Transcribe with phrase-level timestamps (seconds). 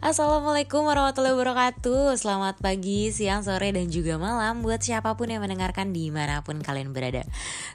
[0.00, 2.16] Assalamualaikum warahmatullahi wabarakatuh.
[2.16, 6.56] Selamat pagi, siang, sore, dan juga malam Buat siapa pun yang mendengarkan di mana pun
[6.56, 7.20] kalian berada.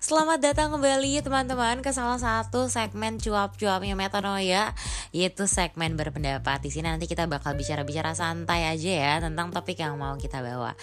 [0.01, 4.73] Selamat datang kembali teman-teman Ke salah satu segmen cuap-cuapnya Metanoia.
[5.13, 6.65] Yaitu segmen berpendapat.
[6.65, 10.73] Di sini nanti kita bakal bicara-bicara santai aja ya Tentang topik yang mau kita bawa.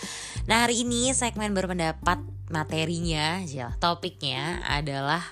[0.47, 2.23] Nah hari ini segmen berpendapat
[2.55, 5.27] materinya ya, Topiknya adalah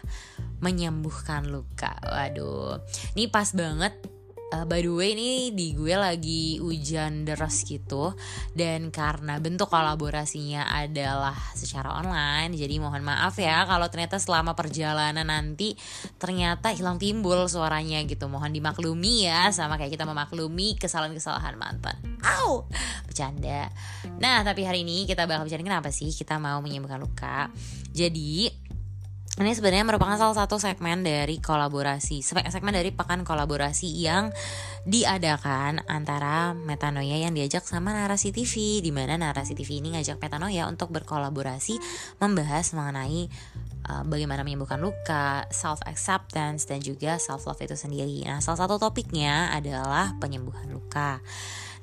[0.58, 1.94] menyembuhkan luka.
[2.02, 2.82] Waduh,
[3.14, 4.09] ini pas banget
[4.52, 8.14] uh, by the way ini di gue lagi hujan deras gitu.
[8.50, 15.26] Dan karena bentuk kolaborasinya adalah secara online jadi mohon maaf ya kalau ternyata selama perjalanan
[15.26, 15.74] nanti
[16.18, 18.26] ternyata hilang timbul suaranya gitu.
[18.26, 21.96] Mohon dimaklumi ya sama kayak kita memaklumi kesalahan-kesalahan mantan.
[22.20, 22.66] Au!
[23.06, 23.70] Bercanda.
[24.18, 27.48] Nah tapi hari ini kita bakal bicara kenapa sih kita mau menyembuhkan luka.
[27.90, 28.69] Jadi
[29.40, 34.28] ini sebenarnya merupakan salah satu segmen dari kolaborasi segmen dari pekan kolaborasi yang
[34.84, 40.68] diadakan antara Metanoia yang diajak sama Narasi TV di mana Narasi TV ini ngajak Metanoia
[40.68, 41.76] untuk berkolaborasi
[42.20, 43.28] membahas mengenai
[43.88, 48.24] uh, bagaimana menyembuhkan luka, self acceptance dan juga self love itu sendiri.
[48.28, 51.20] Nah, salah satu topiknya adalah penyembuhan luka.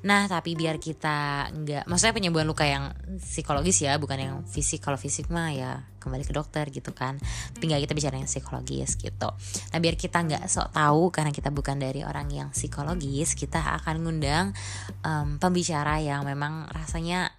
[0.06, 4.84] Nah tapi biar kita nggak, maksudnya penyembuhan luka yang psikologis ya, bukan yang fisik.
[4.84, 7.18] Kalau fisik mah ya kembali ke dokter gitu kan.
[7.54, 9.28] Tapi nggak kita bicara yang psikologis gitu.
[9.74, 14.06] Nah biar kita nggak sok tahu karena kita bukan dari orang yang psikologis, kita akan
[14.06, 14.54] ngundang
[15.02, 17.34] um, pembicara yang memang rasanya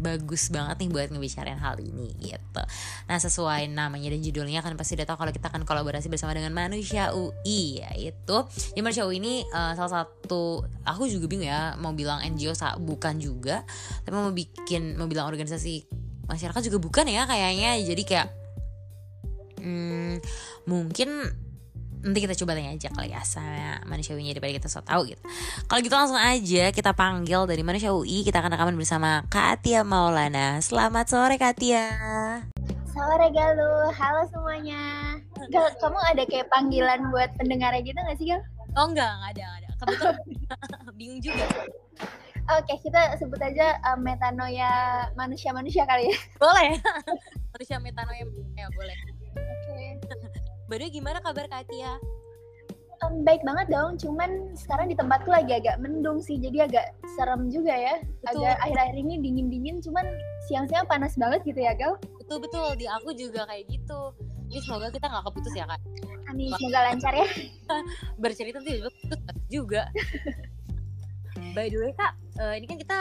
[0.00, 2.62] bagus banget nih buat ngebicarain hal ini gitu.
[3.06, 6.56] Nah sesuai namanya dan judulnya kan pasti udah tahu kalau kita akan kolaborasi bersama dengan
[6.56, 8.36] Manusia UI yaitu
[8.72, 13.20] ya Manusia UI ini uh, salah satu aku juga bingung ya mau bilang NGO bukan
[13.20, 13.62] juga
[14.02, 15.84] tapi mau bikin mau bilang organisasi
[16.26, 18.28] masyarakat juga bukan ya kayaknya jadi kayak
[19.60, 20.22] hmm,
[20.64, 21.10] mungkin
[22.00, 25.20] nanti kita coba tanya aja kali ya sama manusia UI daripada kita so tau gitu.
[25.68, 30.60] Kalau gitu langsung aja kita panggil dari manusia UI kita akan rekaman bersama Katia Maulana.
[30.64, 31.92] Selamat sore Katia.
[32.90, 35.16] Sore Galuh, halo semuanya.
[35.52, 38.40] Gal, kamu ada kayak panggilan buat pendengarnya gitu gak sih Gal?
[38.76, 39.68] Oh enggak, enggak ada, enggak ada.
[39.80, 40.16] Kebetulan
[40.98, 41.46] bingung juga.
[42.50, 46.16] Oke, kita sebut aja uh, metanoia manusia-manusia kali ya.
[46.42, 46.70] Boleh.
[47.54, 48.26] manusia metanoia
[48.58, 48.96] ya boleh.
[49.38, 49.86] Oke.
[50.70, 51.98] Baru gimana kabar Katia?
[53.02, 57.50] Um, baik banget dong, cuman sekarang di tempatku lagi agak mendung sih, jadi agak serem
[57.50, 57.98] juga ya.
[58.22, 58.46] Betul.
[58.46, 60.06] Agak akhir-akhir ini dingin-dingin, cuman
[60.46, 61.98] siang-siang panas banget gitu ya, Gal?
[62.22, 64.14] Betul betul, di aku juga kayak gitu.
[64.46, 65.80] Ini semoga kita nggak keputus ya kak.
[66.30, 67.26] Amin, semoga lancar ya.
[68.22, 68.94] Bercerita putus
[69.50, 69.90] juga.
[71.58, 72.98] By the way kak, uh, ini kan kita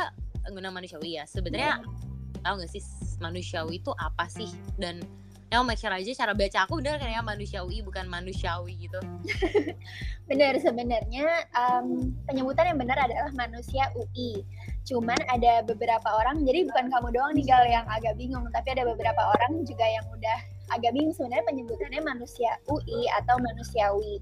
[0.50, 1.30] guna manusiawi ya.
[1.30, 2.42] Sebenarnya hmm.
[2.42, 2.82] tahu nggak sih
[3.22, 4.50] manusiawi itu apa sih
[4.82, 5.06] dan
[5.50, 9.02] yang make sure aja cara baca aku bener kayak manusiawi bukan manusiawi gitu
[10.30, 11.26] bener sebenarnya
[11.58, 14.46] um, penyebutan yang benar adalah manusia UI
[14.86, 18.86] cuman ada beberapa orang jadi bukan kamu doang nih gal yang agak bingung tapi ada
[18.86, 20.38] beberapa orang juga yang udah
[20.70, 24.22] agak bingung sebenarnya penyebutannya manusia UI atau manusiawi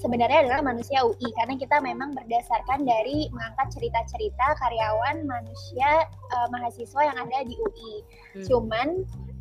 [0.00, 7.00] sebenarnya adalah manusia UI karena kita memang berdasarkan dari mengangkat cerita-cerita karyawan manusia uh, mahasiswa
[7.04, 7.94] yang ada di UI.
[8.32, 8.44] Hmm.
[8.48, 8.88] Cuman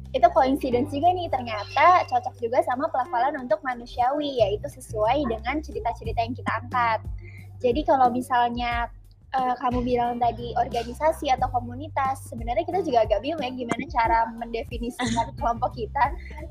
[0.09, 6.19] itu coincidence juga nih ternyata cocok juga sama pelafalan untuk manusiawi yaitu sesuai dengan cerita-cerita
[6.25, 6.99] yang kita angkat.
[7.61, 8.89] Jadi kalau misalnya
[9.37, 14.19] uh, kamu bilang tadi organisasi atau komunitas, sebenarnya kita juga agak bingung ya gimana cara
[14.33, 16.05] mendefinisikan kelompok kita.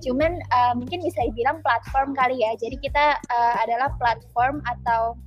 [0.07, 2.55] Cuman uh, mungkin bisa dibilang platform kali ya.
[2.55, 5.19] Jadi kita uh, adalah platform atau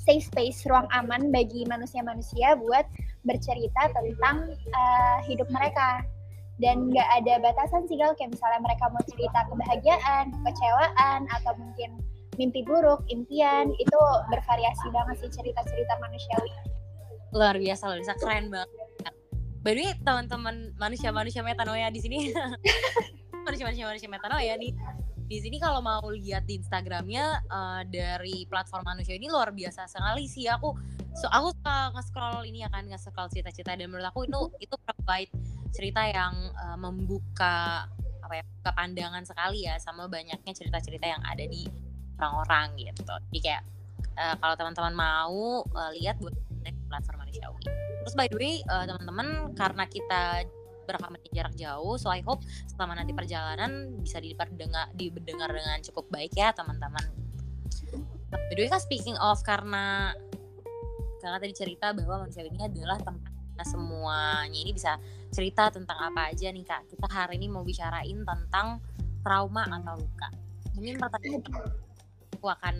[0.00, 2.88] safe space, ruang aman bagi manusia-manusia buat
[3.22, 6.02] bercerita tentang uh, hidup mereka
[6.60, 11.90] dan nggak ada batasan sih kalau kayak misalnya mereka mau cerita kebahagiaan, kekecewaan atau mungkin
[12.36, 16.52] mimpi buruk, impian itu bervariasi banget sih cerita-cerita manusiawi.
[17.32, 18.14] Luar biasa, luar biasa.
[18.20, 18.68] Keren banget.
[19.60, 22.32] By the way, teman-teman manusia-manusia metanoia di sini,
[23.46, 24.72] manusia-manusia manusia metanoia nih,
[25.30, 30.26] di sini kalau mau lihat di Instagramnya uh, dari platform manusia ini luar biasa sekali
[30.26, 30.50] sih.
[30.50, 30.74] Aku
[31.14, 33.78] so aku suka nge-scroll ini ya kan nge-scroll cerita-cerita.
[33.78, 35.30] Dan menurut aku itu itu provide
[35.70, 37.86] cerita yang uh, membuka
[38.20, 41.66] apa ya buka pandangan sekali ya sama banyaknya cerita-cerita yang ada di
[42.20, 43.02] orang-orang gitu.
[43.30, 43.62] Jadi kayak
[44.18, 46.34] uh, kalau teman-teman mau uh, lihat buat
[46.90, 47.62] platform manusiawi
[48.02, 50.44] terus by the way uh, teman-teman karena kita
[50.84, 56.10] berekaman di jarak jauh so I hope selama nanti perjalanan bisa diperdengar didengar dengan cukup
[56.10, 57.06] baik ya teman-teman.
[58.30, 60.10] By the way kan speaking of karena
[61.22, 63.30] karena tadi cerita bahwa manusia ini adalah tempat
[63.62, 64.98] semuanya ini bisa
[65.30, 68.82] cerita tentang apa aja nih kak kita hari ini mau bicarain tentang
[69.22, 70.28] trauma atau luka
[70.78, 71.42] ini pertanyaan
[72.34, 72.76] aku akan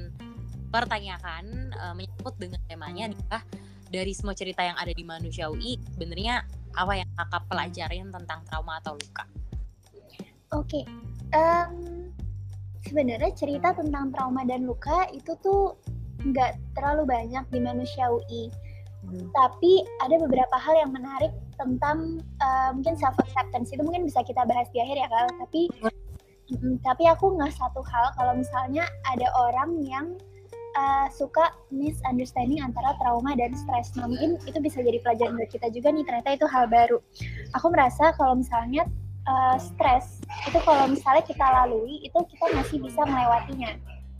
[0.70, 3.43] pertanyakan uh, menyangkut dengan temanya adalah
[3.91, 6.47] dari semua cerita yang ada di manusia UI sebenarnya
[6.79, 9.25] apa yang kakak pelajarin tentang trauma atau luka?
[10.50, 10.85] Oke, okay.
[11.35, 12.11] um,
[12.87, 15.79] sebenarnya cerita tentang trauma dan luka itu tuh
[16.26, 18.50] nggak terlalu banyak di manusia UI.
[19.06, 19.31] Hmm.
[19.32, 24.48] Tapi ada beberapa hal yang menarik tentang uh, mungkin self acceptance itu mungkin bisa kita
[24.48, 25.28] bahas di akhir ya kal.
[25.44, 25.60] Tapi
[26.56, 30.16] mm, tapi aku nggak satu hal kalau misalnya ada orang yang
[30.76, 33.92] uh, suka misunderstanding antara trauma dan stres.
[33.98, 36.04] Nah, mungkin itu bisa jadi pelajaran buat kita juga nih.
[36.06, 36.98] Ternyata itu hal baru.
[37.60, 38.88] Aku merasa kalau misalnya
[39.26, 43.72] uh, stres itu kalau misalnya kita lalui itu kita masih bisa melewatinya.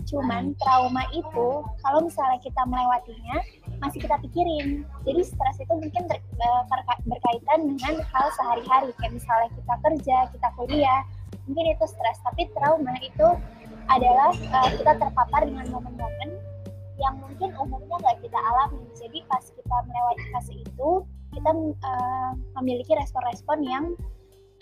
[0.08, 1.48] Cuman trauma itu
[1.84, 3.37] kalau misalnya kita melewatinya
[3.81, 4.85] masih kita pikirin.
[5.09, 6.21] Jadi stres itu mungkin ber,
[7.09, 11.03] berkaitan dengan hal sehari-hari kayak misalnya kita kerja, kita kuliah,
[11.49, 12.21] mungkin itu stres.
[12.23, 13.29] Tapi trauma itu
[13.91, 16.31] adalah uh, kita terpapar dengan momen-momen
[17.00, 18.85] yang mungkin umumnya nggak kita alami.
[18.94, 20.91] Jadi pas kita melewati fase itu,
[21.33, 21.50] kita
[21.83, 23.85] uh, memiliki respon-respon yang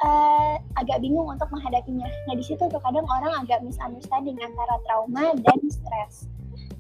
[0.06, 2.06] uh, agak bingung untuk menghadapinya.
[2.31, 6.31] Nah di situ tuh kadang orang agak misunderstanding antara trauma dan stres.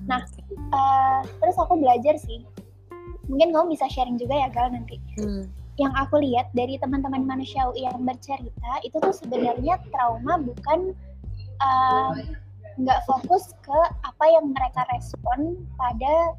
[0.06, 0.22] Nah
[0.72, 2.44] uh, terus aku belajar sih.
[3.28, 4.96] Mungkin kamu bisa sharing juga ya Gal nanti.
[5.20, 5.48] Hmm.
[5.78, 10.96] Yang aku lihat dari teman-teman manusia yang bercerita itu tuh sebenarnya trauma bukan
[12.78, 16.34] nggak uh, fokus ke apa yang mereka respon pada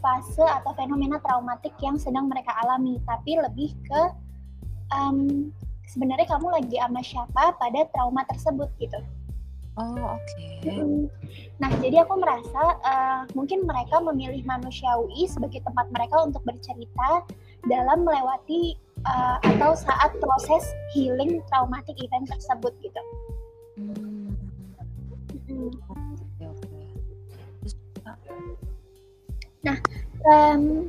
[0.00, 4.02] fase atau fenomena traumatik yang sedang mereka alami, tapi lebih ke
[4.96, 5.50] um,
[5.86, 8.98] sebenarnya kamu lagi sama siapa pada trauma tersebut gitu.
[9.80, 10.20] Oh oke.
[10.60, 10.76] Okay.
[11.56, 17.24] Nah jadi aku merasa uh, mungkin mereka memilih manusiawi sebagai tempat mereka untuk bercerita
[17.64, 18.76] dalam melewati
[19.08, 23.00] uh, atau saat proses healing traumatik event tersebut gitu.
[29.60, 29.76] Nah,
[30.24, 30.88] um,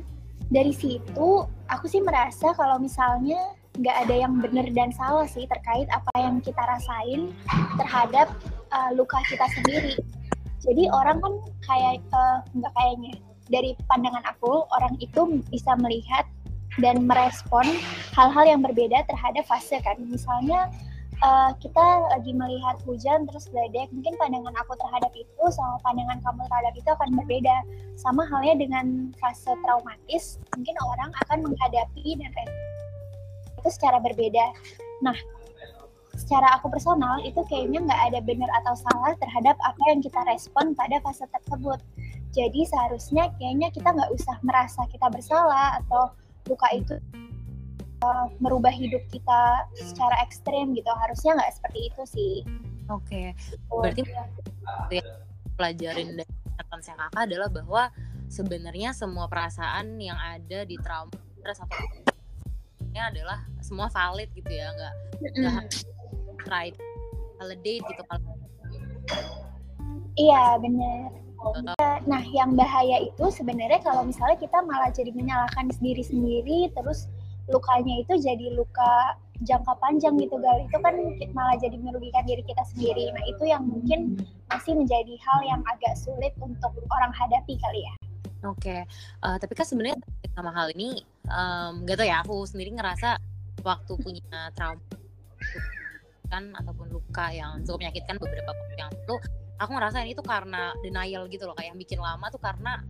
[0.52, 1.28] dari situ
[1.68, 3.40] aku sih merasa kalau misalnya
[3.72, 7.32] nggak ada yang benar dan salah sih terkait apa yang kita rasain
[7.80, 8.28] terhadap
[8.72, 9.94] uh, luka kita sendiri.
[10.62, 11.34] Jadi orang kan
[11.66, 12.40] kayak uh,
[12.74, 13.18] kayaknya
[13.50, 16.24] dari pandangan aku orang itu bisa melihat
[16.80, 17.66] dan merespon
[18.16, 19.98] hal-hal yang berbeda terhadap fase kan.
[20.08, 20.72] Misalnya
[21.20, 26.42] uh, kita lagi melihat hujan terus ledek, mungkin pandangan aku terhadap itu sama pandangan kamu
[26.48, 27.56] terhadap itu akan berbeda.
[28.00, 32.32] Sama halnya dengan fase traumatis, mungkin orang akan menghadapi dan
[33.62, 34.54] itu secara berbeda.
[35.04, 35.14] Nah,
[36.16, 40.76] secara aku personal itu kayaknya nggak ada benar atau salah terhadap apa yang kita respon
[40.76, 41.80] pada fase tersebut.
[42.32, 46.12] Jadi seharusnya kayaknya kita nggak usah merasa kita bersalah atau
[46.48, 46.96] luka itu
[48.02, 52.34] uh, merubah hidup kita secara ekstrim gitu harusnya nggak seperti itu sih
[52.90, 53.26] oke okay.
[53.70, 54.02] berarti
[54.90, 55.02] ya.
[55.54, 56.32] pelajarin dari
[56.82, 57.82] saya kakak adalah bahwa
[58.32, 61.78] sebenarnya semua perasaan yang ada di trauma stres atau
[62.92, 64.94] ini adalah semua valid gitu ya nggak
[65.36, 65.91] mm.
[66.44, 66.68] Try
[67.38, 68.34] validate gitu kalau
[70.18, 71.22] iya benar
[72.06, 77.10] Nah, yang bahaya itu sebenarnya kalau misalnya kita malah jadi menyalahkan diri sendiri, terus
[77.50, 80.62] lukanya itu jadi luka jangka panjang gitu gal.
[80.62, 80.94] Itu kan
[81.34, 83.10] malah jadi merugikan diri kita sendiri.
[83.10, 87.94] Nah itu yang mungkin masih menjadi hal yang agak sulit untuk orang hadapi kali ya.
[88.42, 88.80] Oke okay.
[89.22, 89.98] uh, eh, tapi kan sebenarnya
[90.34, 90.98] sama hal ini
[91.30, 93.14] um, gak tau ya aku sendiri ngerasa
[93.62, 94.82] waktu punya trauma
[96.32, 99.20] kan ataupun luka yang cukup menyakitkan beberapa waktu yang lalu
[99.60, 102.80] aku ngerasain itu karena denial gitu loh kayak yang bikin lama tuh karena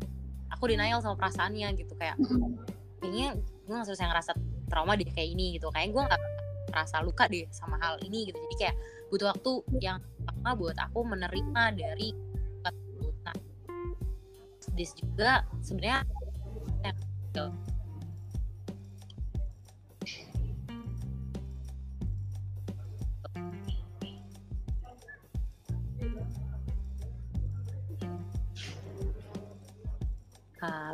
[0.54, 2.14] aku denial sama perasaannya gitu kayak
[3.02, 3.34] kayaknya
[3.66, 4.32] gue nggak selesai ngerasa
[4.70, 6.22] trauma deh kayak ini gitu kayak gue nggak
[6.72, 8.40] merasa luka deh sama hal ini gitu.
[8.40, 8.76] Jadi kayak
[9.12, 9.52] butuh waktu
[9.84, 12.16] yang lama buat aku menerima dari
[13.22, 13.36] nah
[14.72, 16.00] this juga sebenarnya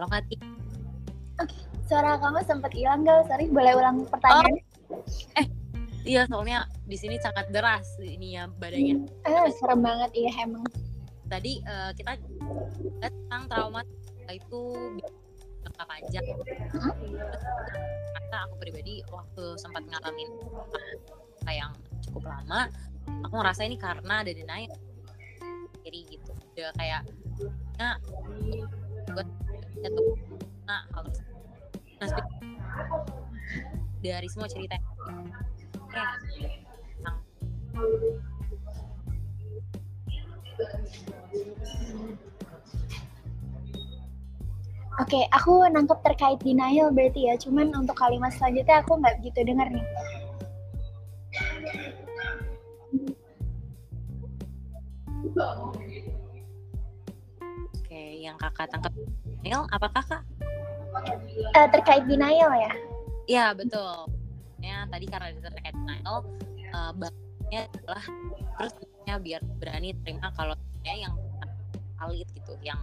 [0.08, 0.36] Kati.
[1.38, 3.24] Oke suara kamu sempat hilang gak?
[3.32, 4.60] Sorry, boleh ulang pertanyaan?
[4.92, 5.00] Oh.
[5.40, 5.46] Eh,
[6.04, 9.08] iya soalnya di sini sangat deras ini ya badannya.
[9.08, 9.48] Hmm.
[9.48, 10.64] Eh, serem banget iya emang.
[11.28, 12.20] Tadi uh, kita
[13.00, 13.80] tentang trauma
[14.28, 14.62] itu
[15.64, 16.24] jangka panjang.
[16.76, 16.92] Hmm?
[18.12, 20.28] Karena aku pribadi waktu sempat ngalamin
[21.48, 21.72] yang
[22.04, 22.68] cukup lama,
[23.24, 24.76] aku ngerasa ini karena ada denial
[25.80, 26.32] jadi gitu.
[26.52, 27.02] Udah kayak
[27.80, 27.96] nah
[29.16, 29.28] buat
[30.68, 31.10] nah kalau
[31.98, 32.14] Nah,
[33.98, 34.78] dari semua cerita
[44.98, 47.38] Oke, aku nangkep terkait denial berarti ya.
[47.38, 49.86] Cuman untuk kalimat selanjutnya aku nggak gitu dengar nih.
[55.38, 55.97] Oke,
[58.28, 58.92] yang kakak tangkap
[59.40, 60.22] denial apa kakak?
[61.56, 62.72] Uh, terkait denial ya?
[63.24, 64.12] Iya betul.
[64.60, 66.26] Ya tadi karena terkait denial,
[66.76, 66.92] uh,
[67.48, 68.04] adalah
[68.60, 68.74] terus
[69.24, 70.52] biar berani terima kalau
[70.84, 71.16] yang
[71.96, 72.80] valid gitu, yang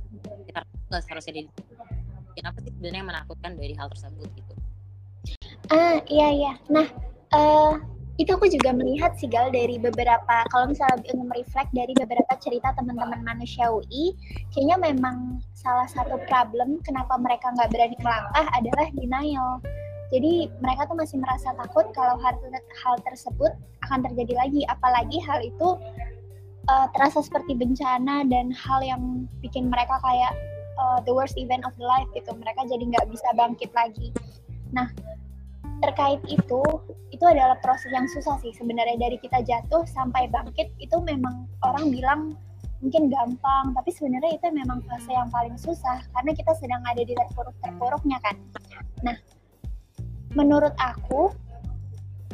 [0.49, 4.53] kita nggak seharusnya di apa sih sebenarnya yang menakutkan dari hal tersebut gitu?
[5.73, 6.53] Ah iya iya.
[6.69, 6.87] Nah
[7.33, 7.79] uh,
[8.15, 13.19] itu aku juga melihat sih Gal dari beberapa kalau misalnya mereflect dari beberapa cerita teman-teman
[13.27, 14.15] manusia UI
[14.55, 19.51] kayaknya memang salah satu problem kenapa mereka nggak berani melangkah adalah denial.
[20.13, 22.37] Jadi mereka tuh masih merasa takut kalau hal,
[22.85, 23.51] hal tersebut
[23.89, 24.61] akan terjadi lagi.
[24.69, 25.75] Apalagi hal itu
[26.71, 30.31] uh, terasa seperti bencana dan hal yang bikin mereka kayak
[30.77, 32.31] uh, the worst event of the life gitu.
[32.31, 34.13] Mereka jadi nggak bisa bangkit lagi.
[34.71, 34.87] Nah
[35.83, 36.61] terkait itu
[37.11, 38.99] itu adalah proses yang susah sih sebenarnya.
[38.99, 42.21] Dari kita jatuh sampai bangkit itu memang orang bilang
[42.83, 47.15] mungkin gampang tapi sebenarnya itu memang fase yang paling susah karena kita sedang ada di
[47.15, 48.35] terpuruk-terpuruknya kan.
[49.01, 49.17] Nah
[50.35, 51.31] menurut aku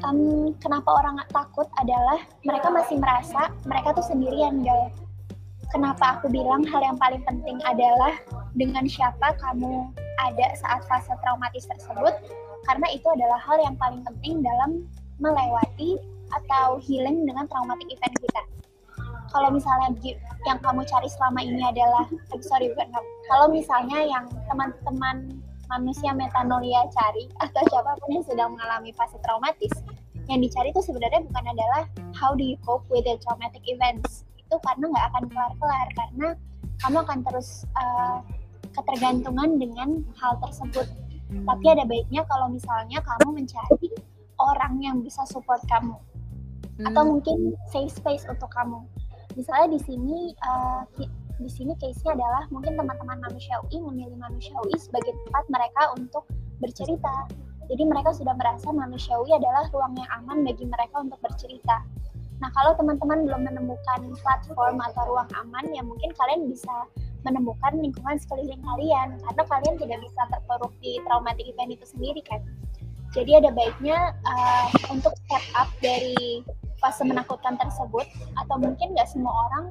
[0.03, 4.93] um, kenapa orang takut adalah mereka masih merasa mereka tuh sendirian guys
[5.71, 8.17] kenapa aku bilang hal yang paling penting adalah
[8.57, 9.88] dengan siapa kamu
[10.19, 12.13] ada saat fase traumatis tersebut
[12.65, 14.86] karena itu adalah hal yang paling penting dalam
[15.22, 15.98] melewati
[16.32, 18.41] atau healing dengan traumatic event kita.
[19.32, 19.96] Kalau misalnya
[20.44, 22.03] yang kamu cari selama ini adalah,
[22.44, 23.10] sorry bukan kamu.
[23.32, 25.39] Kalau misalnya yang teman-teman
[25.72, 29.72] manusia metanolia cari atau siapa pun yang sedang mengalami fase traumatis,
[30.27, 34.27] yang dicari itu sebenarnya bukan adalah how do you cope with the traumatic events.
[34.36, 36.27] Itu karena nggak akan kelar-kelar karena
[36.84, 38.20] kamu akan terus uh,
[38.75, 40.88] ketergantungan dengan hal tersebut
[41.31, 43.89] tapi ada baiknya kalau misalnya kamu mencari
[44.39, 45.95] orang yang bisa support kamu.
[46.81, 46.88] Hmm.
[46.89, 48.81] atau mungkin safe space untuk kamu.
[49.38, 50.81] Misalnya di sini uh,
[51.41, 56.25] di sini case-nya adalah mungkin teman-teman manusia UI memilih manusia UI sebagai tempat mereka untuk
[56.57, 57.29] bercerita.
[57.69, 61.85] Jadi mereka sudah merasa manusia UI adalah ruang yang aman bagi mereka untuk bercerita.
[62.41, 66.73] Nah, kalau teman-teman belum menemukan platform atau ruang aman, ya mungkin kalian bisa
[67.21, 72.41] menemukan lingkungan sekeliling kalian karena kalian tidak bisa terpuruk di traumatic event itu sendiri kan.
[73.11, 76.41] Jadi ada baiknya uh, untuk step up dari
[76.81, 78.07] fase menakutkan tersebut
[78.41, 79.69] atau mungkin nggak semua orang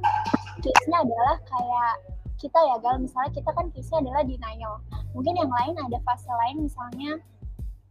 [0.62, 1.92] case-nya adalah kayak
[2.38, 4.74] kita ya Gal misalnya kita kan case-nya adalah denial
[5.12, 7.18] mungkin yang lain ada fase lain misalnya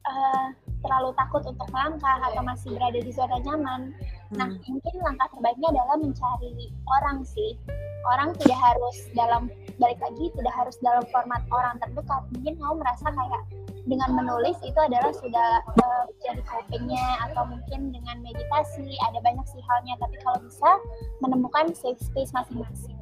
[0.07, 0.47] uh,
[0.79, 3.91] terlalu takut untuk melangkah atau masih berada di zona nyaman.
[4.35, 4.63] Nah hmm.
[4.69, 7.59] mungkin langkah terbaiknya adalah mencari orang sih.
[8.07, 12.23] Orang tidak harus dalam balik lagi tidak harus dalam format orang terdekat.
[12.31, 13.43] Mungkin kamu merasa kayak
[13.89, 15.49] dengan menulis itu adalah sudah
[15.81, 19.99] uh, jadi copingnya atau mungkin dengan meditasi ada banyak sih halnya.
[19.99, 20.71] Tapi kalau bisa
[21.19, 22.95] menemukan safe space masing-masing.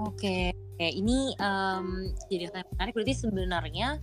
[0.00, 0.50] Oke
[0.80, 0.90] okay.
[0.96, 2.96] ini um, jadi menarik.
[2.96, 4.00] Berarti sebenarnya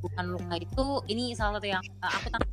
[0.00, 2.50] bukan luka itu ini salah satu yang uh, aku tangkap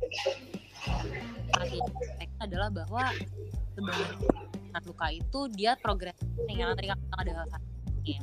[2.38, 3.04] adalah bahwa
[3.74, 4.14] sebenarnya
[4.86, 6.14] luka itu dia progres
[6.46, 7.32] yang tadi kan ada
[8.06, 8.20] ya.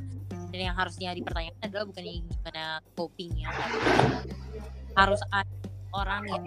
[0.53, 2.63] dan yang harusnya dipertanyakan adalah bukan gimana
[2.95, 3.49] copingnya
[4.95, 5.51] harus ada
[5.91, 6.43] orang yang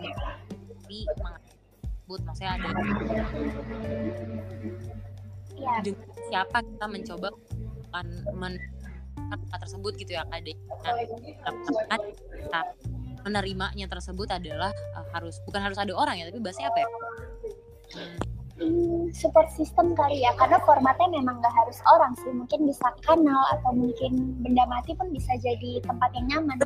[0.88, 2.68] di mengebut maksudnya ada
[5.60, 5.92] ya.
[6.32, 7.28] siapa kita mencoba
[7.92, 8.06] kan
[9.18, 10.54] men tersebut gitu ya kade
[10.86, 12.60] nah, kita
[13.26, 16.88] menerimanya tersebut adalah uh, harus bukan harus ada orang ya tapi bahasnya apa ya?
[17.98, 18.28] Hmm
[19.14, 22.30] support system kali ya karena formatnya memang nggak harus orang sih.
[22.34, 26.58] Mungkin bisa kanal atau mungkin benda mati pun bisa jadi tempat yang nyaman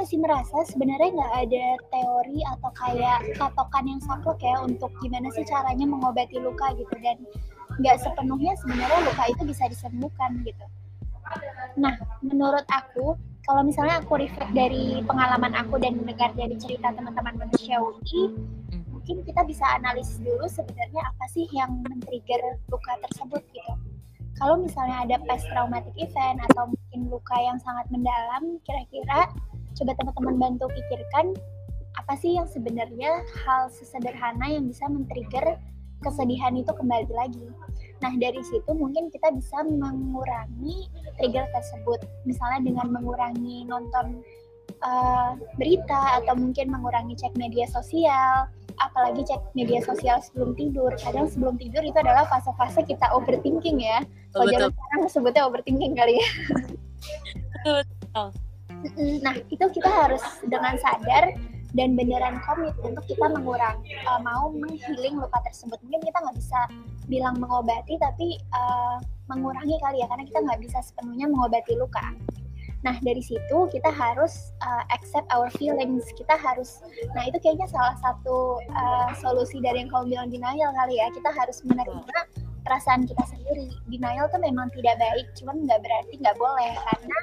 [0.00, 5.44] masih merasa sebenarnya nggak ada teori atau kayak patokan yang saklek ya untuk gimana sih
[5.46, 6.96] caranya mengobati luka gitu.
[7.04, 7.22] Dan
[7.82, 10.66] nggak sepenuhnya sebenarnya luka itu bisa disembuhkan gitu
[11.74, 17.42] nah menurut aku kalau misalnya aku reflect dari pengalaman aku dan mendengar dari cerita teman-teman
[17.42, 18.30] manusia UI
[19.02, 22.38] mungkin kita bisa analisis dulu sebenarnya apa sih yang men-trigger
[22.70, 23.74] luka tersebut gitu.
[24.38, 29.26] Kalau misalnya ada past traumatic event atau mungkin luka yang sangat mendalam, kira-kira
[29.74, 31.34] coba teman-teman bantu pikirkan
[31.98, 35.58] apa sih yang sebenarnya hal sesederhana yang bisa men-trigger
[35.98, 37.50] kesedihan itu kembali lagi.
[38.02, 42.02] Nah, dari situ mungkin kita bisa mengurangi trigger tersebut.
[42.26, 44.26] Misalnya dengan mengurangi nonton
[44.82, 50.90] uh, berita atau mungkin mengurangi cek media sosial apalagi cek media sosial sebelum tidur.
[50.98, 54.02] Kadang sebelum tidur itu adalah fase-fase kita overthinking ya.
[54.34, 56.28] Kalau zaman sekarang sebutnya overthinking kali ya.
[57.62, 58.28] Betul.
[59.22, 61.30] Nah, itu kita harus dengan sadar
[61.72, 66.60] dan beneran komit untuk kita mengurangi uh, mau menghealing luka tersebut mungkin kita nggak bisa
[67.06, 68.98] bilang mengobati tapi uh,
[69.30, 72.14] mengurangi kali ya karena kita nggak bisa sepenuhnya mengobati luka.
[72.82, 76.02] Nah dari situ kita harus uh, accept our feelings.
[76.18, 76.82] Kita harus
[77.14, 81.06] nah itu kayaknya salah satu uh, solusi dari yang kamu bilang denial kali ya.
[81.14, 82.02] Kita harus menerima
[82.66, 83.70] perasaan kita sendiri.
[83.90, 87.18] Denial tuh memang tidak baik cuman nggak berarti nggak boleh karena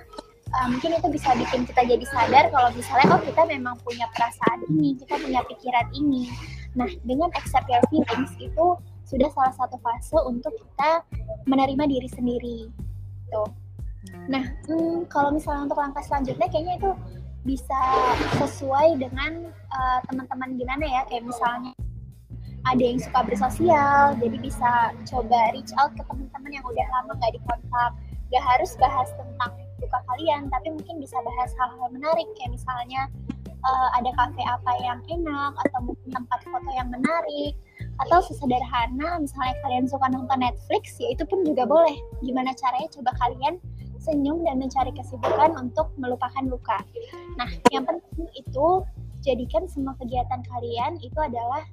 [0.55, 4.65] uh, mungkin itu bisa bikin kita jadi sadar kalau misalnya oh kita memang punya perasaan
[4.71, 6.31] ini, kita punya pikiran ini.
[6.77, 8.65] Nah, dengan accept your feelings itu
[9.09, 11.01] sudah salah satu fase untuk kita
[11.49, 12.59] menerima diri sendiri.
[13.33, 13.49] Tuh.
[14.29, 16.91] Nah, hmm, kalau misalnya untuk langkah selanjutnya kayaknya itu
[17.43, 17.81] bisa
[18.37, 21.73] sesuai dengan uh, teman-teman gimana ya, kayak misalnya
[22.67, 27.33] ada yang suka bersosial, jadi bisa coba reach out ke teman-teman yang udah lama nggak
[27.33, 27.91] dikontak.
[28.29, 33.07] Gak harus bahas tentang suka kalian tapi mungkin bisa bahas hal-hal menarik kayak misalnya
[33.63, 37.55] uh, ada kafe apa yang enak atau mungkin tempat foto yang menarik
[37.99, 41.95] atau sesederhana misalnya kalian suka nonton Netflix ya itu pun juga boleh.
[42.23, 42.87] Gimana caranya?
[42.95, 43.59] Coba kalian
[43.99, 46.79] senyum dan mencari kesibukan untuk melupakan luka.
[47.35, 48.87] Nah yang penting itu
[49.19, 51.67] jadikan semua kegiatan kalian itu adalah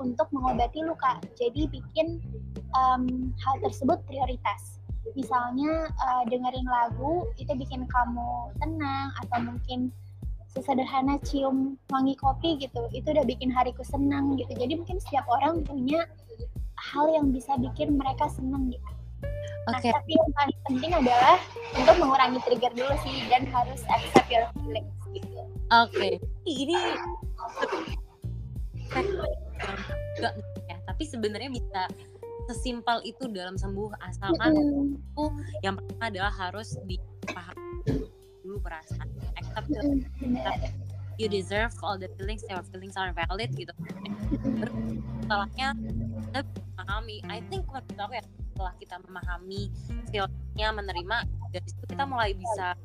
[0.00, 1.20] untuk mengobati luka.
[1.36, 2.24] Jadi bikin
[2.72, 4.80] um, hal tersebut prioritas.
[5.14, 9.92] Misalnya uh, dengerin lagu itu bikin kamu tenang atau mungkin
[10.56, 15.60] sesederhana cium wangi kopi gitu itu udah bikin hariku senang gitu jadi mungkin setiap orang
[15.68, 16.08] punya
[16.76, 18.96] hal yang bisa bikin mereka senang gitu
[19.66, 19.90] Nah, okay.
[19.90, 21.42] tapi yang paling penting adalah
[21.74, 25.42] untuk mengurangi trigger dulu sih dan harus accept your feelings gitu.
[25.74, 26.12] Oke, okay.
[26.46, 26.78] ini
[28.94, 30.32] enggak
[30.70, 31.90] ya, tapi sebenarnya bisa
[32.46, 35.24] sesimpel itu dalam sembuh asalkan mm itu
[35.66, 38.06] yang pertama adalah harus dipahami
[38.56, 39.68] dulu perasaan accept
[41.20, 43.72] you deserve all the feelings your feelings are valid gitu.
[45.20, 45.76] Setelahnya
[46.28, 46.40] kita
[46.76, 47.16] memahami.
[47.28, 49.68] I think menurut aku ya setelah kita memahami
[50.08, 51.16] feelingnya menerima
[51.52, 52.76] dari situ kita mulai bisa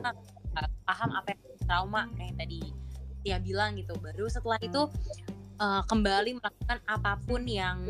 [0.00, 0.12] nah,
[0.84, 2.60] paham apa yang trauma kayak tadi
[3.24, 3.96] dia bilang gitu.
[4.00, 4.88] Baru setelah itu
[5.60, 7.88] uh, kembali melakukan apa pun yang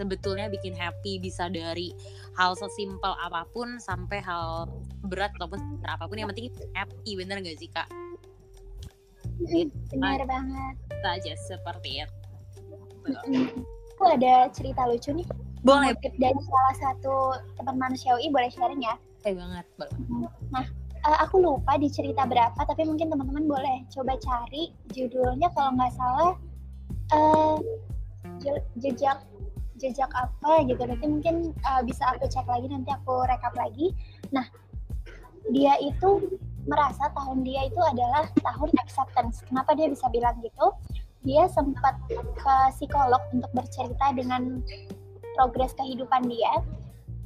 [0.00, 1.92] sebetulnya bikin happy bisa dari
[2.40, 4.64] hal sesimpel apa pun sampai hal
[5.12, 7.84] berat ataupun apa pun yang penting happy bener gak sih kak?
[9.92, 10.74] Benar banget.
[11.04, 12.16] Saja seperti itu.
[14.00, 15.28] Aku ada cerita lucu nih.
[15.60, 15.92] Boleh.
[16.00, 18.96] Dari salah satu teman manusiawi boleh sharing ya?
[19.20, 19.66] Boleh banget.
[19.76, 19.96] Boleh.
[20.48, 20.64] Nah,
[21.04, 25.92] uh, aku lupa di cerita berapa, tapi mungkin teman-teman boleh coba cari judulnya kalau nggak
[25.96, 26.32] salah
[27.12, 27.56] uh,
[28.80, 29.20] jejak
[29.80, 30.82] jejak apa gitu.
[30.84, 33.96] Nanti mungkin uh, bisa aku cek lagi nanti aku rekap lagi.
[34.30, 34.44] Nah
[35.48, 36.38] dia itu
[36.68, 39.40] merasa tahun dia itu adalah tahun acceptance.
[39.48, 40.76] Kenapa dia bisa bilang gitu?
[41.24, 44.60] Dia sempat ke psikolog untuk bercerita dengan
[45.36, 46.60] progres kehidupan dia.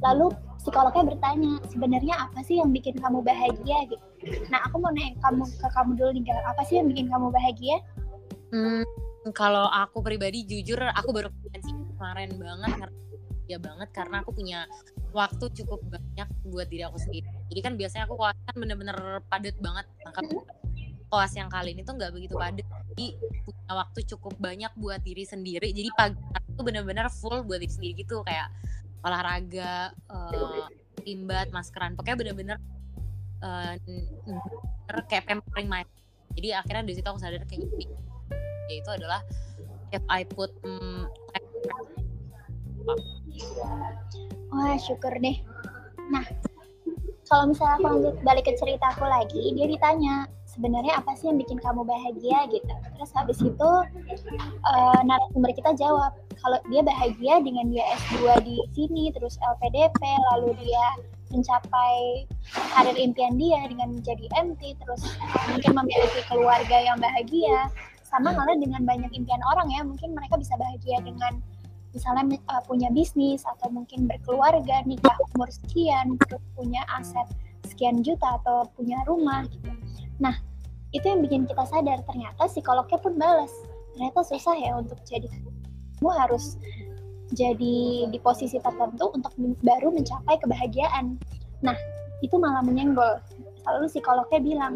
[0.03, 0.31] Lalu
[0.63, 3.79] psikolognya bertanya sebenarnya apa sih yang bikin kamu bahagia?
[3.91, 4.05] Gitu.
[4.51, 7.77] Nah aku mau nanya kamu ke kamu dulu nih apa sih yang bikin kamu bahagia?
[8.55, 8.83] Hmm,
[9.35, 11.74] kalau aku pribadi jujur aku baru sih
[12.05, 12.93] kemarin banget
[13.49, 14.69] ya banget karena aku punya
[15.17, 17.25] waktu cukup banyak buat diri aku sendiri.
[17.49, 18.97] Jadi kan biasanya aku kelas kan bener-bener
[19.33, 20.21] padat banget maka
[21.09, 22.69] kelas yang kali ini tuh nggak begitu padat.
[22.93, 23.07] Jadi
[23.49, 25.73] punya waktu cukup banyak buat diri sendiri.
[25.73, 28.53] Jadi pagi itu bener-bener full buat diri sendiri gitu kayak
[29.01, 30.69] olahraga uh,
[31.09, 31.97] imbat maskeran.
[31.97, 32.57] Pokoknya bener-bener
[33.41, 33.81] uh,
[35.09, 35.89] kayak pampering my
[36.37, 37.89] jadi akhirnya dari situ aku sadar kayak gini.
[38.69, 39.25] Yaitu adalah
[39.95, 41.07] if I put um,
[44.55, 45.37] Wah syukur deh.
[46.13, 46.25] Nah,
[47.27, 51.41] kalau misalnya aku lanjut balik ke cerita aku lagi, dia ditanya sebenarnya apa sih yang
[51.41, 52.75] bikin kamu bahagia gitu.
[52.95, 53.71] Terus habis itu
[54.63, 60.01] uh, narasumber kita jawab kalau dia bahagia dengan dia S2 di sini, terus LPDP,
[60.35, 60.87] lalu dia
[61.33, 62.29] mencapai
[62.77, 65.03] karir impian dia dengan menjadi MT, terus
[65.51, 67.73] mungkin memiliki keluarga yang bahagia,
[68.07, 71.43] sama halnya dengan banyak impian orang ya, mungkin mereka bisa bahagia dengan
[71.95, 76.19] misalnya uh, punya bisnis atau mungkin berkeluarga nikah umur sekian
[76.59, 77.25] punya aset
[77.65, 79.71] sekian juta atau punya rumah gitu.
[80.19, 80.35] Nah
[80.91, 83.51] itu yang bikin kita sadar ternyata psikolognya pun balas
[83.95, 85.31] ternyata susah ya untuk jadi
[86.03, 86.59] kamu harus
[87.33, 91.17] jadi di posisi tertentu untuk baru mencapai kebahagiaan.
[91.63, 91.79] Nah
[92.21, 93.23] itu malah menyenggol
[93.65, 94.75] lalu psikolognya bilang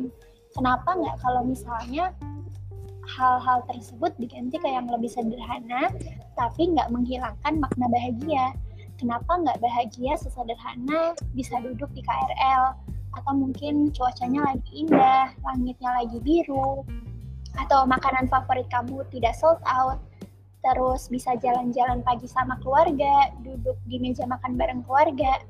[0.56, 2.14] kenapa nggak kalau misalnya
[3.08, 5.88] hal-hal tersebut diganti ke yang lebih sederhana,
[6.36, 8.52] tapi nggak menghilangkan makna bahagia.
[9.00, 12.76] Kenapa nggak bahagia sesederhana bisa duduk di KRL,
[13.16, 16.84] atau mungkin cuacanya lagi indah, langitnya lagi biru,
[17.56, 19.98] atau makanan favorit kamu tidak sold out,
[20.60, 25.40] terus bisa jalan-jalan pagi sama keluarga, duduk di meja makan bareng keluarga.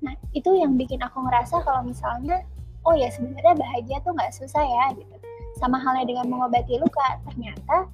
[0.00, 2.44] Nah, itu yang bikin aku ngerasa kalau misalnya,
[2.84, 5.29] oh ya sebenarnya bahagia tuh nggak susah ya gitu.
[5.60, 7.86] Sama halnya dengan mengobati luka, ternyata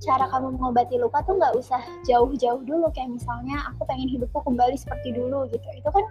[0.00, 4.74] cara kamu mengobati luka tuh nggak usah jauh-jauh dulu kayak misalnya aku pengen hidupku kembali
[4.74, 5.64] seperti dulu gitu.
[5.78, 6.04] Itu kan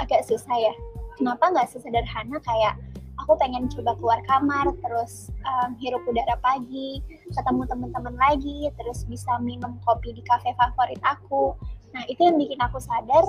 [0.00, 0.74] agak susah ya.
[1.20, 2.80] Kenapa nggak sesederhana kayak
[3.22, 6.98] aku pengen coba keluar kamar terus um, hirup udara pagi
[7.30, 11.54] ketemu teman-teman lagi terus bisa minum kopi di kafe favorit aku
[11.94, 13.22] nah itu yang bikin aku sadar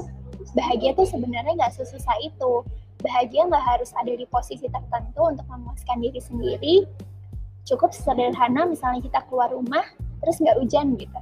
[0.58, 2.66] bahagia tuh sebenarnya nggak sesusah itu
[3.04, 6.76] bahagia nggak harus ada di posisi tertentu untuk memuaskan diri sendiri.
[7.68, 9.84] Cukup sederhana misalnya kita keluar rumah
[10.24, 11.20] terus nggak hujan gitu.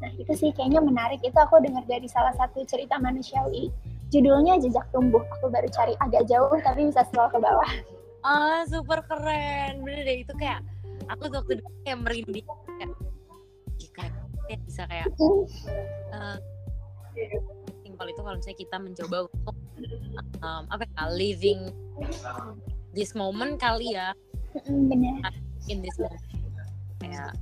[0.00, 1.20] Nah itu sih kayaknya menarik.
[1.20, 3.68] Itu aku dengar dari salah satu cerita manusiawi.
[4.08, 5.24] Judulnya jejak tumbuh.
[5.40, 7.70] Aku baru cari agak jauh tapi bisa scroll ke bawah.
[8.24, 9.84] Ah super keren.
[9.84, 10.64] Bener deh itu kayak
[11.12, 12.46] aku waktu itu kayak merinding.
[13.94, 14.12] Kayak
[14.44, 15.08] kayak bisa kayak
[16.12, 16.36] uh,
[17.80, 19.56] simpel itu kalau misalnya kita mencoba untuk
[20.42, 21.60] um, apa ya living
[22.94, 24.14] this moment kali ya.
[24.66, 25.32] Benar
[25.68, 26.22] in this moment.
[27.02, 27.32] Kayak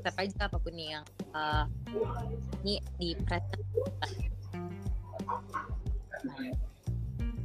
[0.00, 1.66] step aja apa pun yang uh,
[2.62, 3.62] ini di present.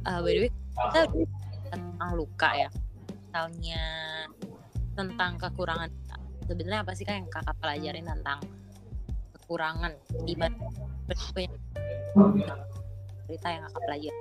[0.02, 1.00] Uh, by the way kita
[1.70, 2.70] tentang luka ya.
[3.10, 3.84] Misalnya
[4.92, 5.88] tentang kekurangan
[6.44, 8.38] sebenarnya apa sih kan yang kakak pelajarin tentang
[9.40, 9.92] kekurangan
[10.28, 10.56] di mana
[13.32, 14.20] cerita yang kakak pelajari.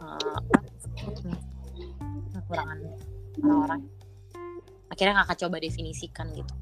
[0.00, 0.40] Uh,
[2.32, 2.78] kekurangan
[3.44, 3.80] orang-orang.
[4.88, 6.54] Akhirnya kakak coba definisikan gitu.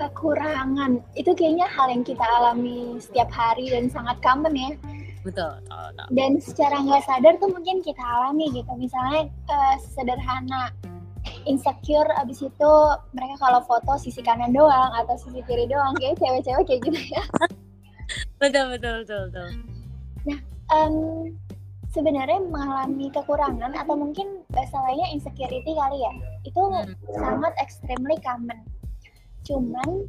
[0.00, 1.04] Kekurangan.
[1.12, 4.72] Itu kayaknya hal yang kita alami setiap hari dan sangat common ya.
[5.20, 6.06] Betul, betul, betul.
[6.16, 8.72] dan secara nggak sadar tuh mungkin kita alami gitu.
[8.80, 10.72] Misalnya uh, sederhana
[11.44, 12.72] insecure abis itu
[13.12, 17.20] mereka kalau foto sisi kanan doang atau sisi kiri doang kayak cewek-cewek kayak gitu ya.
[18.40, 19.69] Betul betul betul betul
[20.26, 20.38] nah
[20.72, 21.28] um,
[21.90, 26.12] sebenarnya mengalami kekurangan atau mungkin bahasa lainnya insecurity kali ya
[26.46, 26.94] itu hmm.
[27.16, 28.60] sangat extremely common
[29.48, 30.06] Cuman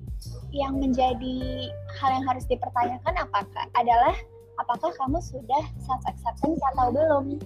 [0.52, 4.16] yang menjadi hal yang harus dipertanyakan apakah adalah
[4.60, 7.40] apakah kamu sudah self acceptance atau belum?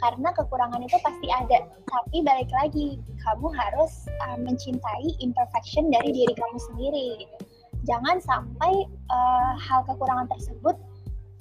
[0.00, 6.32] Karena kekurangan itu pasti ada, tapi balik lagi kamu harus uh, mencintai imperfection dari diri
[6.36, 7.06] kamu sendiri.
[7.24, 7.36] Gitu.
[7.84, 10.76] Jangan sampai uh, hal kekurangan tersebut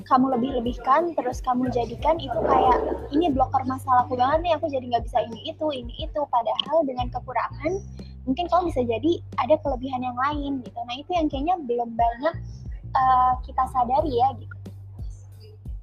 [0.10, 2.78] kamu lebih-lebihkan terus kamu jadikan itu kayak
[3.14, 6.22] ini blocker masalahku banget nih aku jadi nggak bisa ini itu ini itu.
[6.34, 7.72] Padahal dengan kekurangan
[8.26, 10.80] mungkin kamu bisa jadi ada kelebihan yang lain gitu.
[10.82, 12.36] Nah itu yang kayaknya belum banyak
[12.98, 14.56] uh, kita sadari ya gitu.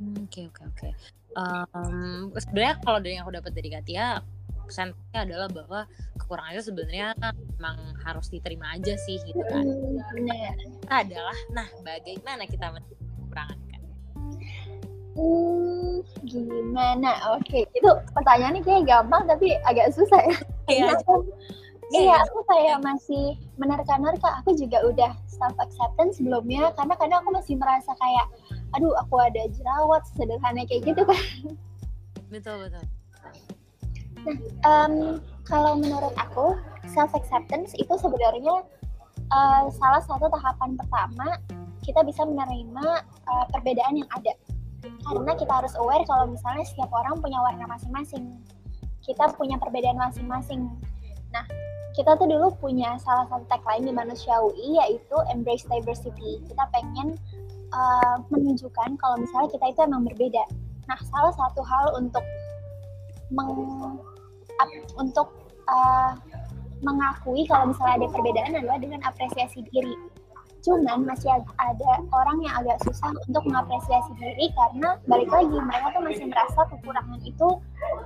[0.02, 0.88] Hmm, oke oke oke.
[2.42, 4.18] Sebenarnya kalau dari yang aku dapat dari Katia
[4.66, 5.86] pesannya adalah bahwa
[6.18, 7.14] kekurangan itu sebenarnya
[7.54, 9.62] memang harus diterima aja sih gitu kan.
[10.10, 10.58] Benar.
[10.90, 12.86] Adalah nah bagaimana kita kekurangan?
[13.36, 13.65] kan
[15.16, 17.16] Hmm, gimana?
[17.40, 20.37] Oke, itu pertanyaannya kayak gampang tapi agak susah ya.
[20.68, 20.92] Iya.
[21.87, 24.42] Iya, iya, aku kayak masih menerka-nerka.
[24.42, 28.26] Aku juga udah self acceptance sebelumnya karena kadang aku masih merasa kayak
[28.74, 31.22] aduh aku ada jerawat sederhana kayak gitu kan.
[32.26, 32.85] Betul betul.
[34.26, 36.59] Nah, um, kalau menurut aku
[36.90, 38.66] self acceptance itu sebenarnya
[39.31, 41.38] uh, salah satu tahapan pertama
[41.87, 44.35] kita bisa menerima uh, perbedaan yang ada.
[45.05, 48.38] Karena kita harus aware kalau misalnya setiap orang punya warna masing-masing.
[49.03, 50.66] Kita punya perbedaan masing-masing.
[51.31, 51.44] Nah,
[51.96, 56.44] kita tuh dulu punya salah satu tagline di Manusia UI yaitu embrace diversity.
[56.44, 57.16] Kita pengen
[57.72, 60.44] uh, menunjukkan kalau misalnya kita itu emang berbeda.
[60.87, 62.22] Nah, salah satu hal untuk
[63.33, 63.51] meng,
[64.62, 64.70] up,
[65.01, 65.29] untuk
[65.66, 66.12] uh,
[66.85, 69.96] mengakui kalau misalnya ada perbedaan adalah dengan apresiasi diri.
[70.66, 71.31] Cuman masih
[71.62, 76.61] ada orang yang agak susah untuk mengapresiasi diri karena balik lagi mereka tuh masih merasa
[76.74, 77.48] kekurangan itu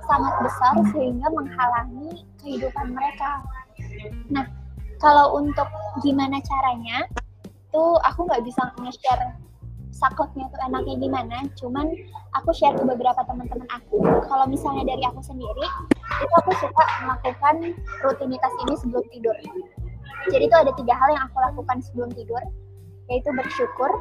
[0.05, 3.41] sangat besar sehingga menghalangi kehidupan mereka.
[4.29, 4.45] Nah,
[5.01, 5.65] kalau untuk
[6.05, 7.09] gimana caranya,
[7.41, 9.33] itu aku nggak bisa nge-share
[9.89, 11.37] sakleknya tuh enaknya gimana.
[11.57, 11.89] Cuman
[12.37, 14.05] aku share ke beberapa teman-teman aku.
[14.29, 15.65] Kalau misalnya dari aku sendiri,
[16.21, 17.73] itu aku suka melakukan
[18.05, 19.37] rutinitas ini sebelum tidur.
[20.29, 22.43] Jadi itu ada tiga hal yang aku lakukan sebelum tidur,
[23.09, 23.91] yaitu bersyukur,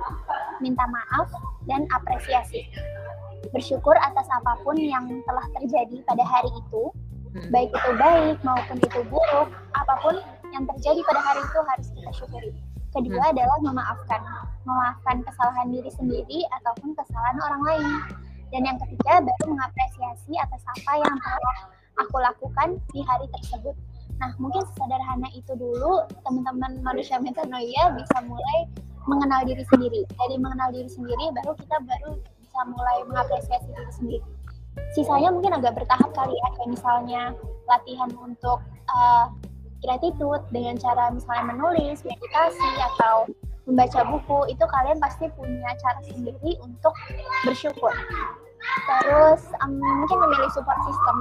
[0.61, 1.33] minta maaf,
[1.65, 2.69] dan apresiasi.
[3.57, 6.83] Bersyukur atas apa pun yang telah terjadi pada hari itu,
[7.33, 7.49] hmm.
[7.49, 10.15] baik itu baik maupun itu buruk, apa apa pun
[10.53, 12.51] yang terjadi pada hari itu harus kita syukuri
[12.91, 13.33] kedua hmm.
[13.35, 14.21] adalah memaafkan
[14.67, 17.87] memaafkan kesalahan diri sendiri ataupun kesalahan orang lain
[18.51, 21.57] dan yang ketiga baru mengapresiasi atas apa yang telah
[22.03, 23.75] aku lakukan di hari tersebut
[24.21, 28.59] nah mungkin sederhana itu dulu teman-teman manusia metanoia bisa mulai
[29.09, 34.27] mengenal diri sendiri dari mengenal diri sendiri baru kita baru bisa mulai mengapresiasi diri sendiri
[34.93, 37.23] sisanya mungkin agak bertahap kali ya kayak misalnya
[37.67, 38.59] latihan untuk
[38.91, 39.27] uh,
[39.81, 43.29] gratitude dengan cara misalnya menulis, meditasi atau
[43.65, 46.93] membaca buku itu kalian pasti punya cara sendiri untuk
[47.47, 47.93] bersyukur.
[48.87, 51.17] Terus um, mungkin memilih support system.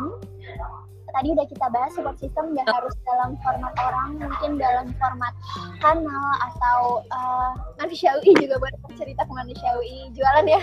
[1.10, 5.34] Tadi udah kita bahas support system nggak harus dalam format orang, mungkin dalam format
[5.82, 10.62] kanal atau uh, manusiawi juga buat cerita ke manusiawi jualan ya.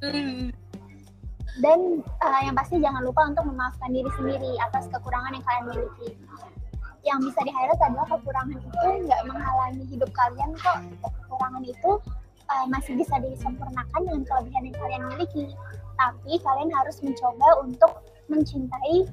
[0.00, 0.48] Hmm.
[1.60, 6.08] Dan uh, yang pasti jangan lupa untuk memaafkan diri sendiri atas kekurangan yang kalian miliki.
[7.04, 10.78] Yang bisa di highlight adalah kekurangan itu nggak menghalangi hidup kalian kok.
[11.04, 11.90] Kekurangan itu
[12.48, 15.44] uh, masih bisa disempurnakan dengan kelebihan yang kalian miliki.
[16.00, 17.92] Tapi kalian harus mencoba untuk
[18.32, 19.04] mencintai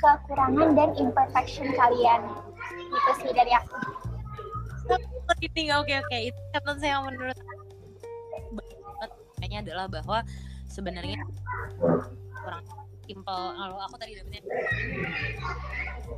[0.00, 2.20] kekurangan dan imperfection kalian.
[2.90, 3.76] Itu sih dari aku.
[5.38, 6.16] Ini oke oke.
[6.32, 7.36] Itu catatan saya menurut
[9.38, 10.18] kayaknya adalah bahwa
[10.68, 11.20] sebenarnya
[12.40, 12.64] kurang
[13.04, 13.44] simple.
[13.56, 14.40] Kalau aku tadi dapetnya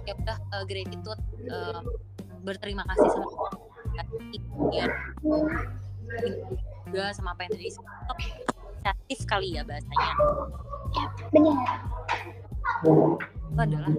[0.08, 1.80] ya udah uh, gratitude uh,
[2.42, 3.28] berterima kasih sama
[4.72, 4.86] ya
[6.88, 10.10] juga sama apa yang tadi inisiatif kali ya bahasanya.
[10.92, 11.78] Ya benar
[13.52, 13.92] itu adalah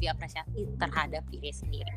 [0.00, 1.94] diapresiasi terhadap diri sendiri.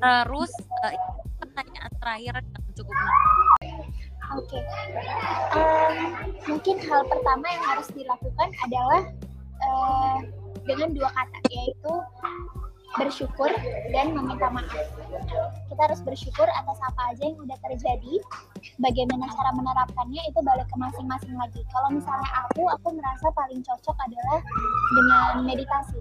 [0.00, 0.52] Terus
[0.84, 0.96] uh,
[1.36, 2.96] pertanyaan terakhir yang cukup
[4.32, 4.64] Oke, okay.
[5.52, 6.16] um,
[6.48, 9.02] mungkin hal pertama yang harus dilakukan adalah
[9.60, 10.18] uh,
[10.64, 11.92] dengan dua kata, yaitu
[12.98, 13.50] bersyukur
[13.92, 14.84] dan meminta maaf.
[15.68, 18.14] Kita harus bersyukur atas apa aja yang udah terjadi.
[18.78, 21.60] Bagaimana cara menerapkannya itu balik ke masing-masing lagi.
[21.72, 24.40] Kalau misalnya aku, aku merasa paling cocok adalah
[24.92, 26.00] dengan meditasi.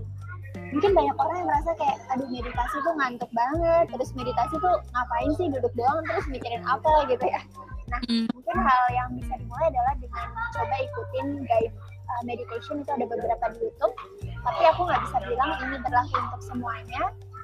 [0.72, 5.32] Mungkin banyak orang yang merasa kayak, aduh meditasi tuh ngantuk banget, terus meditasi tuh ngapain
[5.36, 7.44] sih duduk doang terus mikirin apa gitu ya.
[7.92, 8.28] Nah, hmm.
[8.32, 11.76] mungkin hal yang bisa dimulai adalah dengan coba ikutin guide
[12.08, 13.96] uh, meditation itu ada beberapa di YouTube.
[14.42, 17.02] Tapi aku nggak bisa bilang ini berlaku untuk semuanya.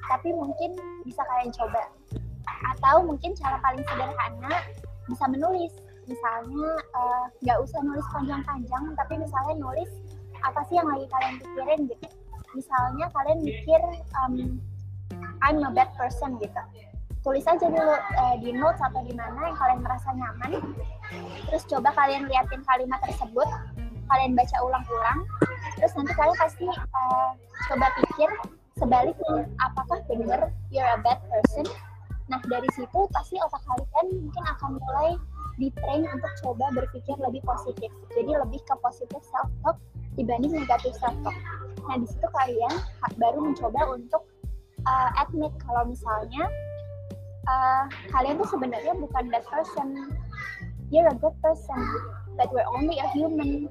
[0.07, 1.83] Tapi mungkin bisa kalian coba.
[2.75, 4.53] Atau mungkin cara paling sederhana
[5.05, 5.73] bisa menulis.
[6.07, 9.91] Misalnya uh, nggak uh, usah nulis panjang-panjang, tapi misalnya nulis
[10.39, 12.07] apa sih yang lagi kalian pikirin gitu.
[12.55, 13.81] Misalnya kalian mikir
[14.23, 14.57] um,
[15.43, 16.63] I'm a bad person gitu
[17.27, 20.63] tulis aja dulu uh, di notes atau di mana yang kalian merasa nyaman
[21.51, 23.43] terus coba kalian liatin kalimat tersebut
[24.07, 25.19] kalian baca ulang-ulang
[25.77, 27.31] terus nanti kalian pasti uh,
[27.69, 28.29] coba pikir
[28.77, 31.65] sebaliknya apakah benar you're a bad person?
[32.29, 35.11] Nah dari situ pasti otak kalian mungkin akan mulai
[35.57, 39.77] ditrain untuk coba berpikir lebih positif jadi lebih ke positif self talk
[40.13, 41.37] dibanding negatif self talk
[41.89, 42.73] nah di situ kalian
[43.17, 44.23] baru mencoba untuk
[44.85, 46.45] uh, admit kalau misalnya
[47.49, 50.13] uh, kalian tuh sebenarnya bukan that person
[50.93, 51.81] you're a good person
[52.37, 53.65] but we're only a human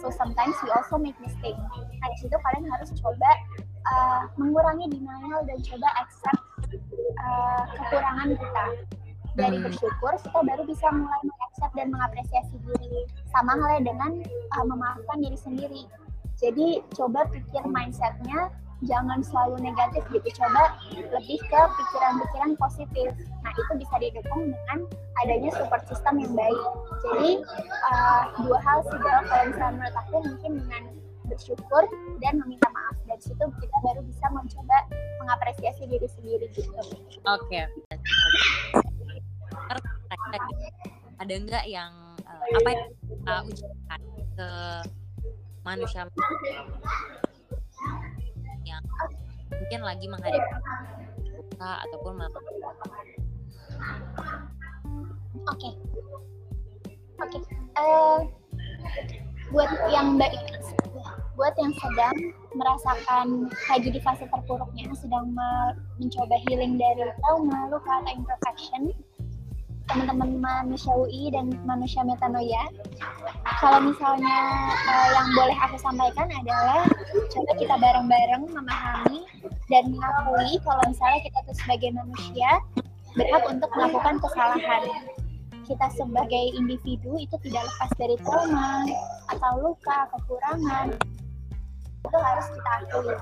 [0.00, 1.58] so sometimes we also make mistake.
[2.00, 3.30] Nah di situ kalian harus coba
[3.86, 6.42] uh, mengurangi denial dan coba accept
[7.18, 8.64] uh, kekurangan kita.
[9.38, 9.70] Dari hmm.
[9.70, 13.06] bersyukur kita baru bisa mulai mengaccept dan mengapresiasi diri.
[13.30, 14.12] Sama halnya dengan
[14.58, 15.82] uh, memaafkan diri sendiri.
[16.38, 18.54] Jadi coba pikir mindsetnya
[18.86, 20.28] jangan selalu negatif gitu.
[20.38, 23.08] Coba lebih ke pikiran-pikiran positif.
[23.42, 24.78] Nah itu bisa didukung dengan
[25.24, 26.60] adanya support system yang baik.
[27.02, 27.30] Jadi
[27.90, 30.82] uh, dua hal sih kalau misalnya menurut aku mungkin dengan
[31.26, 31.82] bersyukur
[32.22, 32.96] dan meminta maaf.
[33.08, 34.76] Dari situ kita baru bisa mencoba
[35.24, 36.70] mengapresiasi diri sendiri gitu.
[37.26, 37.48] Oke.
[37.50, 37.64] Okay.
[41.18, 41.90] ada enggak yang
[42.24, 44.00] uh, apa yang kita ucapkan
[44.38, 44.50] ke
[45.66, 46.06] manusia
[48.68, 48.84] yang
[49.48, 50.52] mungkin lagi menghadapi
[51.36, 52.12] buka ataupun
[55.48, 55.56] Oke.
[55.56, 55.72] Okay.
[57.18, 57.38] Oke.
[57.40, 57.42] Okay.
[57.78, 58.18] Uh, eh,
[59.48, 60.36] buat yang baik
[61.38, 62.18] buat yang sedang
[62.50, 65.30] merasakan lagi di fase terpuruknya, sedang
[66.02, 68.90] mencoba healing dari trauma, luka atau imperfection,
[69.88, 72.68] teman-teman manusia UI dan manusia metanoia.
[73.58, 74.38] Kalau misalnya
[74.84, 76.84] uh, yang boleh aku sampaikan adalah
[77.32, 79.24] coba kita bareng-bareng memahami
[79.72, 82.50] dan mengakui kalau misalnya kita tuh sebagai manusia
[83.16, 84.82] berhak untuk melakukan kesalahan.
[85.64, 88.88] Kita sebagai individu itu tidak lepas dari trauma
[89.28, 90.96] atau luka, kekurangan.
[91.98, 93.16] Itu harus kita akui.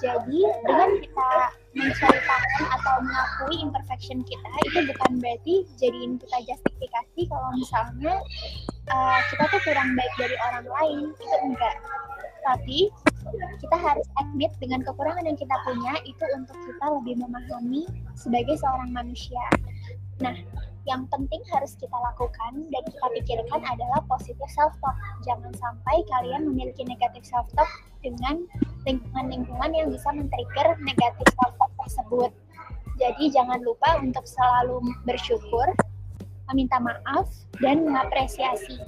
[0.00, 1.30] Jadi dengan kita
[1.76, 8.14] menceritakan atau mengakui imperfection kita itu bukan berarti jadiin kita justifikasi kalau misalnya
[8.90, 11.76] uh, kita tuh kurang baik dari orang lain itu enggak.
[12.40, 12.78] Tapi
[13.60, 17.84] kita harus admit dengan kekurangan yang kita punya itu untuk kita lebih memahami
[18.16, 19.44] sebagai seorang manusia.
[20.24, 20.36] Nah,
[20.88, 23.99] yang penting harus kita lakukan dan kita pikirkan adalah
[24.30, 24.94] positif self talk.
[25.26, 27.66] Jangan sampai kalian memiliki negatif self talk
[27.98, 28.46] dengan
[28.86, 32.30] lingkungan-lingkungan yang bisa men-trigger negatif self talk tersebut.
[33.00, 35.66] Jadi jangan lupa untuk selalu bersyukur,
[36.52, 37.26] meminta maaf
[37.58, 38.78] dan mengapresiasi.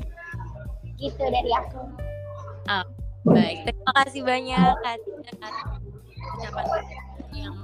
[1.01, 1.91] Gitu dari aku.
[2.71, 2.87] Oh,
[3.27, 4.97] baik, terima kasih banyak Kak
[6.39, 6.67] ucapan
[7.35, 7.57] yang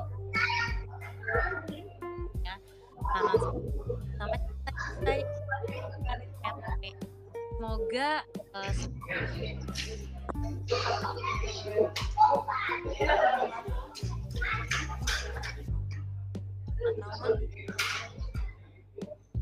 [2.42, 2.56] ya,
[7.68, 8.24] semoga
[8.56, 8.72] uh,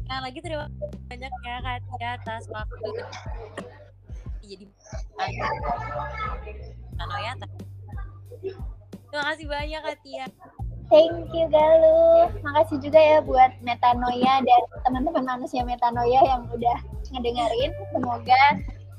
[0.06, 2.90] Nah, lagi terima kasih banyak ya Katia atas waktu
[4.42, 4.66] jadi
[6.98, 7.32] Ano ya
[9.06, 10.26] Terima kasih banyak Katia.
[10.86, 12.30] Thank you Galuh.
[12.46, 16.78] Makasih juga ya buat Metanoia dan teman-teman manusia Metanoia yang udah
[17.10, 17.74] ngedengerin.
[17.90, 18.42] Semoga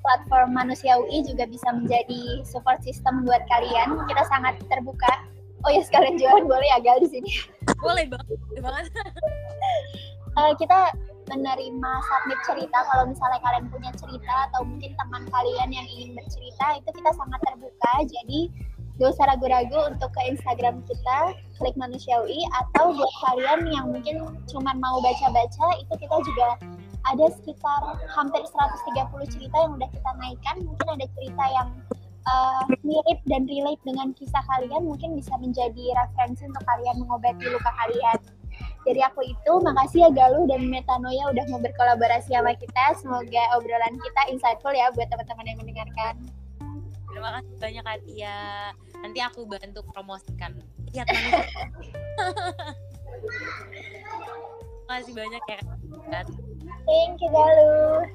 [0.04, 4.04] platform Manusia UI juga bisa menjadi support system buat kalian.
[4.08, 5.28] Kita sangat terbuka.
[5.66, 7.32] Oh ya sekalian jualan boleh ya Gal di sini.
[7.80, 8.38] Boleh banget.
[8.60, 8.86] banget.
[10.36, 10.92] uh, kita
[11.28, 16.80] menerima submit cerita kalau misalnya kalian punya cerita atau mungkin teman kalian yang ingin bercerita
[16.80, 17.94] itu kita sangat terbuka.
[18.08, 18.40] Jadi
[18.98, 24.74] gak usah ragu-ragu untuk ke Instagram kita klik manusiawi atau buat kalian yang mungkin cuma
[24.78, 26.58] mau baca-baca itu kita juga
[27.08, 27.82] ada sekitar
[28.12, 30.56] hampir 130 cerita yang udah kita naikkan.
[30.66, 31.68] Mungkin ada cerita yang
[32.28, 37.72] uh, mirip dan relate dengan kisah kalian mungkin bisa menjadi referensi untuk kalian mengobati luka
[37.86, 38.20] kalian.
[38.84, 42.96] Dari aku itu makasih ya Galuh dan Metanoia udah mau berkolaborasi sama kita.
[43.00, 46.16] Semoga obrolan kita insightful ya buat teman-teman yang mendengarkan
[47.18, 48.38] terima kasih banyak Katia
[49.02, 50.54] nanti aku bantu promosikan.
[50.94, 51.94] Lihat manusia terima kasih.
[55.18, 55.60] Banyak ya
[56.86, 58.06] thank you Galuh